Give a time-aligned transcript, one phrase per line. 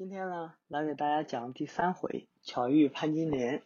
[0.00, 3.62] 今天呢，来给大家讲第三回巧遇潘金莲。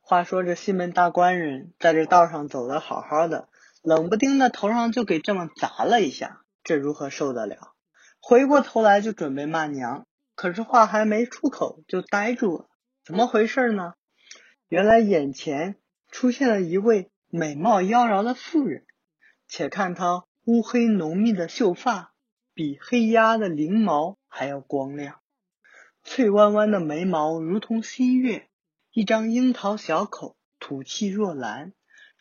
[0.00, 3.50] 话说这西门大官人在这道上走的好好的，
[3.82, 7.74] 冷不丁的头上就给这么砸了一下，这如何受得了？
[8.18, 12.70] 回过头来就准备骂娘，可是话还没出口就呆住了。
[13.04, 13.92] 怎么回事呢？
[14.68, 15.76] 原来眼前
[16.10, 18.86] 出现了一位美貌妖娆的妇人，
[19.46, 22.14] 且看她乌黑浓密的秀发，
[22.54, 25.20] 比黑鸭的翎毛还要光亮。
[26.10, 28.48] 翠弯弯的眉毛如同新月，
[28.92, 31.72] 一张樱桃小口，吐气若兰；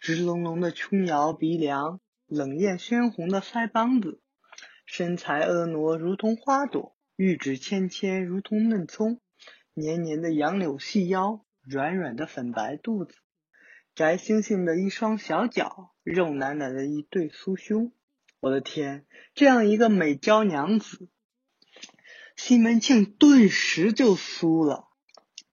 [0.02, 4.20] 直隆隆的琼瑶鼻梁，冷艳鲜红的腮帮子，
[4.86, 9.22] 身材婀娜如同花朵，玉指纤纤如同嫩葱，
[9.74, 13.16] 黏黏的杨柳细腰，软软的粉白肚子，
[13.96, 17.94] 翟星星的一双小脚，肉奶奶的一对酥胸。
[18.42, 21.08] 我的天，这样一个美娇娘子！
[22.38, 24.88] 西门庆顿时就酥了，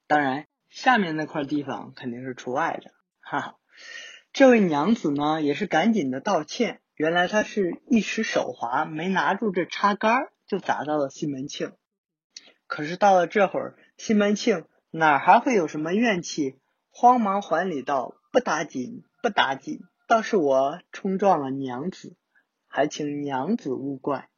[0.06, 3.56] 当然下面那块地方肯定是除外的，哈哈。
[4.34, 11.72] 这位娘子呢，也是赶紧的道歉，原来她是一时手滑，没拿住这插杆，就砸到了西门庆。
[12.66, 22.14] 可是到了这会儿，西门庆哪还会有什么怨气，慌忙还礼道：“不打紧，不打紧，倒是我冲撞了娘子，
[22.68, 24.28] 还请娘子勿怪。”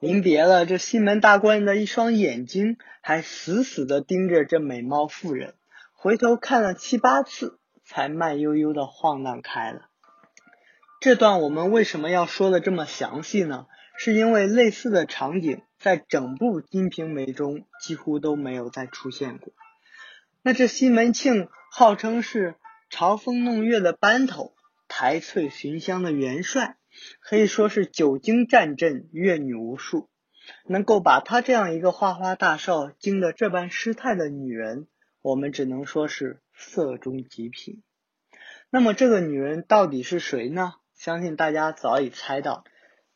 [0.00, 5.54] 临别了，这西门大官人的一双眼睛还死死的盯着这美貌妇人，
[5.92, 9.90] 回头看了七八次，才慢悠悠的晃荡开了。
[11.02, 13.66] 这段我们为什么要说的这么详细呢？
[13.98, 19.52] 是因为类似的场景在整部《金瓶梅》中几乎都没有再出现过。
[20.40, 22.54] 那这西门庆号称是
[22.90, 24.54] 嘲风弄月的班头，
[24.88, 26.78] 台翠寻香的元帅。
[27.20, 30.08] 可以说是久经战阵，阅女无数，
[30.66, 34.88] 能够把他这样一个花花大少惊得这般失态的女人，
[35.22, 37.82] 我们只能说是色中极品。
[38.70, 40.74] 那么这个女人到底是谁呢？
[40.94, 42.64] 相信大家早已猜到，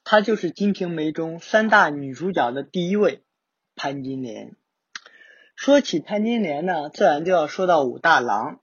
[0.05, 3.23] 她就是《金瓶梅》中三大女主角的第一位
[3.77, 4.57] 潘金莲。
[5.55, 8.61] 说起潘金莲呢，自然就要说到武大郎，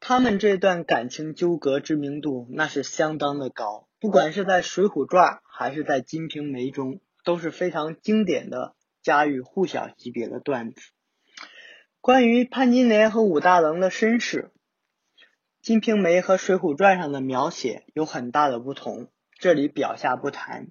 [0.00, 3.88] 他们这段感情纠葛知名度那是相当的高。
[4.04, 10.82] 不管是在《水浒传》还是在《金瓶梅》中，都是非常经典的家喻户晓级别的段子。
[12.02, 14.50] 关于潘金莲和武大郎的身世，
[15.62, 20.66] 《金瓶梅》和《水浒传》上的描写有很大的不同，这里表下不谈，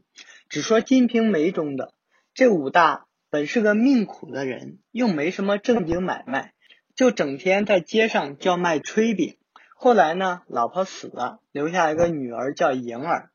[0.47, 1.95] 只说《金瓶梅》中的
[2.35, 6.53] 这武大本是个命苦的人，又没什么正经买卖，
[6.95, 9.37] 就整天在街上叫卖炊饼。
[9.83, 13.31] 后来呢，老婆死了，留下一个女儿叫莹儿，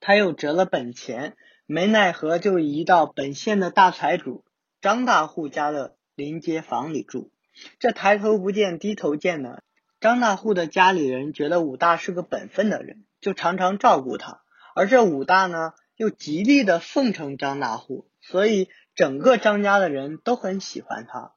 [0.00, 4.44] 他又折了本钱，没奈何就移到本县的大财主
[4.80, 7.30] 张大户家的临街房里住。
[7.78, 9.62] 这抬头不见低头见的，
[10.00, 14.40] 张大户的家里人觉得武大是个本分的人，就常常照顾他。
[14.74, 21.30] 而这武大呢，又极力的奉承张大户，所以整个张家的人都很喜欢他。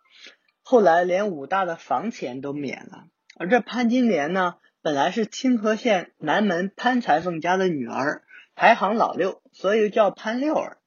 [0.64, 3.06] 后来连武大的房钱都免了。
[3.36, 8.24] 而这潘金莲呢，本来是清河县南门潘裁缝家的女儿，
[8.56, 10.78] 排行老六，所以叫潘六儿。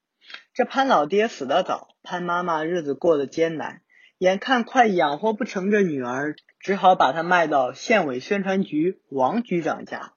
[0.53, 3.81] 这潘老爹死得早，潘妈妈日子过得艰难，
[4.17, 10.13] 眼看快养活不成这女儿，只好把她卖到县委宣传局王局长家，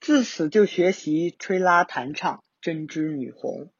[0.00, 3.72] 自此就学习吹拉弹唱，针织女红。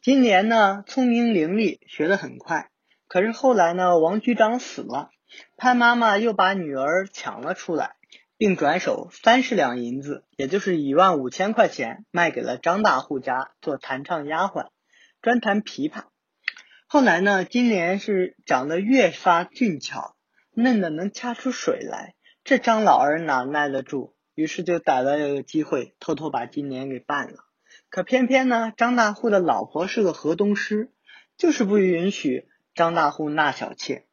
[0.00, 2.70] 金莲呢，聪明伶俐，学得很快。
[3.06, 5.10] 可是后来呢，王局长死了。
[5.56, 7.96] 潘妈妈又把女儿抢了出来，
[8.36, 14.68] 并转手三十两银子，也就是一万五千块钱，卖给了张大户家做弹唱丫鬟，
[15.22, 16.04] 专弹琵琶。
[16.86, 20.14] 后来呢，金莲是长得越发俊俏，
[20.52, 22.14] 嫩的能掐出水来。
[22.44, 27.38] 这张老儿哪耐得住，于是就逮了这个机会，偷偷把金莲给办了。
[27.88, 30.92] 可偏偏呢，张大户的老婆是个河东狮，
[31.36, 34.04] 就是不允许张大户纳小妾。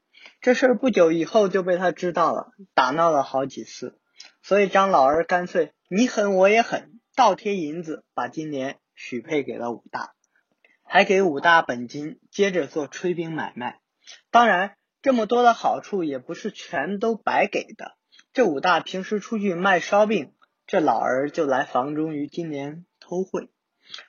[0.41, 3.99] 这事儿不久以后就被他知道了，打闹了好几次，
[4.41, 10.13] 所以张老儿干脆你狠我也狠，倒贴银子把金莲许配给了武大，
[10.83, 13.79] 还给武大本金，接着做炊饼买卖。
[14.31, 17.95] 当然，这么多的好处也不是全都白给的。
[18.33, 20.33] 这武大平时出去卖烧饼，
[20.65, 23.49] 这老儿就来房中与金莲偷会。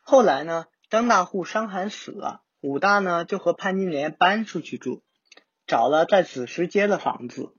[0.02, 5.02] 后来呢，张大户伤寒死了，武大呢就和潘金莲搬出去住。
[5.72, 7.54] 找了在子时街的房子，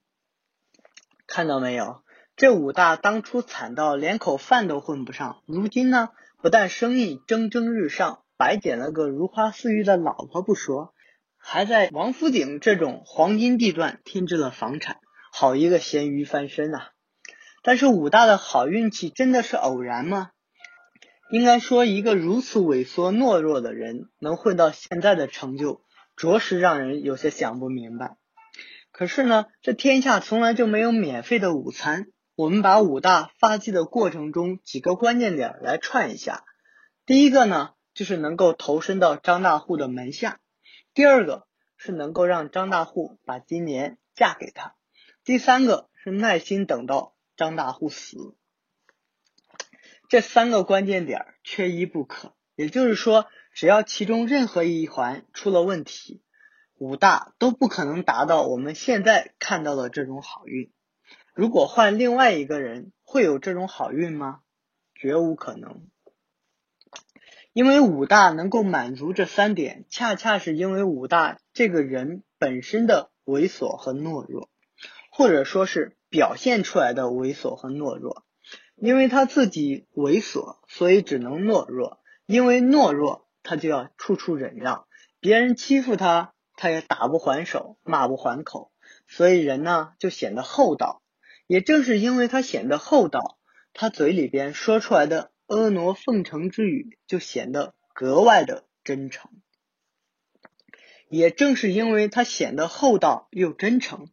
[1.25, 2.03] 看到没有？
[2.35, 10.93] 这武大当初惨到连口饭都混不上，如今呢，不但生意蒸蒸日上，白捡了个如花似玉的老婆不说，
[11.39, 14.97] 还在王府井这种黄金地段添置了房产，
[15.31, 16.89] 好一个咸鱼翻身呐！
[17.63, 20.29] 但是武大的好运气真的是偶然吗？
[21.31, 25.81] 应该说，一个如此萎缩懦弱的人能混到现在的成就，
[26.15, 28.17] 着实让人有些想不明白。
[28.91, 32.07] 可是呢，这天下从来就没有免费的午餐。
[32.35, 36.43] 我们把武大发迹的过程中几个关键点来串一下。
[37.05, 40.37] 第一个呢，就是能够投身到张大户的门下；
[40.95, 44.75] 第二个是能够让张大户把金莲嫁给他；
[45.23, 48.35] 第三个是耐心等到张大户死。
[50.09, 56.21] 这三个关键点缺一不可，也就是说，只要其中任何一环出了问题，
[56.77, 60.71] 武大都不可能达到我们现在看到的这种好运。
[61.35, 64.39] 如果换另外一个人，会有这种好运吗？
[64.95, 65.87] 绝无可能。
[67.53, 74.49] 因为武大能够满足这三点，恰恰是因为武大这个人本身的猥琐和懦弱，
[75.11, 78.25] 或者说是表现出来的猥琐和懦弱。
[78.75, 84.87] 因为他自己猥琐，所以只能懦弱；因为懦弱，他就要处处忍让。
[85.19, 88.71] 别人欺负他，他也打不还手，骂不还口，
[89.07, 91.01] 所以人呢就显得厚道。
[91.45, 93.37] 也正是因为他显得厚道，
[93.73, 99.29] 他嘴里边说出来的婀娜奉承之语就显得格外的真诚。
[101.09, 104.07] 也正是因为他显得厚道又真诚，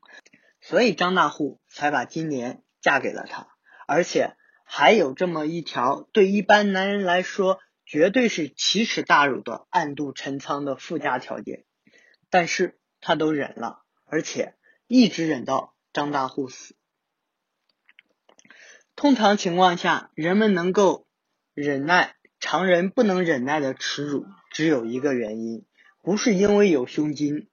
[0.61, 3.49] 所以张大户才把金莲嫁给了他，
[3.87, 4.37] 而且。
[4.73, 7.59] 还有这么一条对一般男人来说
[7.91, 11.65] 绝对是奇耻大辱的暗度陈仓的附加条件，
[12.31, 14.55] 但是他都忍了，而且
[14.87, 16.77] 一直忍到张大户死。
[18.95, 21.09] 通常情况下，人们能够
[21.53, 25.67] 忍耐常人不能忍耐的耻辱，只有一个原因，
[26.01, 27.49] 不是因为有胸襟，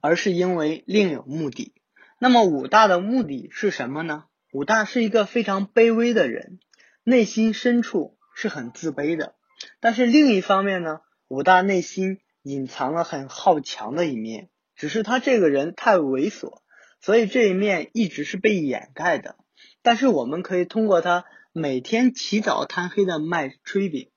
[0.00, 1.74] 而是因为另有目的。
[2.20, 4.26] 那么武大的目的是什么呢？
[4.52, 6.60] 武大是一个非常卑微的人，
[7.02, 9.34] 内心深处是很自卑的。
[9.80, 16.60] 但是另一方面呢，武大内心隐藏了很好强的一面，只是他这个人太猥琐，
[17.00, 19.36] 所以这一面一直是被掩盖的。
[19.82, 24.10] 但是我们可以通过他每天起早贪黑的卖炊饼，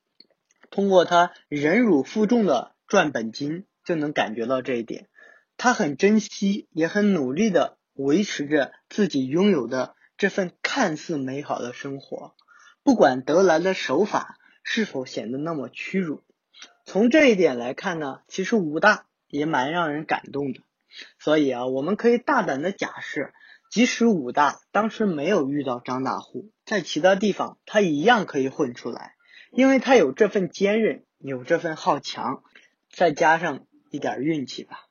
[0.69, 5.07] 通过他忍辱负重的赚本金，就能感觉到这一点。
[5.57, 9.95] 他很珍惜，也很努力的维持着自己拥有的。
[10.15, 12.35] 这份看似美好的生活，
[12.83, 16.23] 不管得来的手法是否显得那么屈辱，
[16.85, 20.61] 从这一点来看呢，其实武大也蛮让人感动的。
[21.19, 23.31] 所以啊，我们可以大胆的假设，
[23.69, 29.15] 即使武大当时没有遇到张大户，在其他地方他一样可以混出来，
[29.51, 32.43] 因为他有这份坚韧，有这份好强，
[32.91, 34.87] 再加上一点运气吧。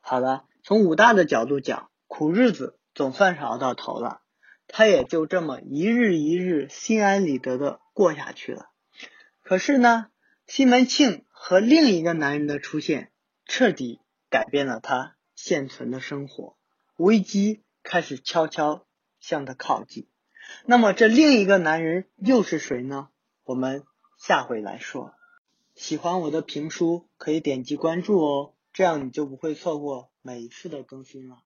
[0.00, 4.22] 好了，从武大的角度讲，苦日子总算是熬到头了。
[4.66, 8.67] 他也就这么一日一日心安理得的过下去了。
[9.48, 10.10] 可是呢，
[10.46, 13.10] 西门庆和另一个男人的出现，
[13.46, 13.98] 彻底
[14.28, 16.58] 改变了他现存的生活，
[16.98, 18.84] 危机开始悄悄
[19.20, 20.06] 向他靠近。
[20.66, 23.08] 那么这另一个男人又是谁呢？
[23.42, 23.84] 我们
[24.18, 25.14] 下回来说。
[25.74, 31.38] 喜欢我的评书可以点击关注哦，这样你就不会错过每一次的更新了。